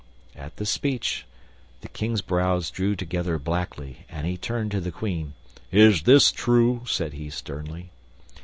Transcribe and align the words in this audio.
At 0.35 0.57
this 0.57 0.71
speech 0.71 1.27
the 1.81 1.87
King's 1.87 2.23
brows 2.23 2.71
drew 2.71 2.95
together 2.95 3.37
blackly, 3.37 3.97
and 4.09 4.25
he 4.25 4.35
turned 4.35 4.71
to 4.71 4.81
the 4.81 4.91
Queen. 4.91 5.33
"Is 5.71 6.01
this 6.01 6.31
true?" 6.31 6.81
said 6.87 7.13
he 7.13 7.29
sternly. 7.29 7.91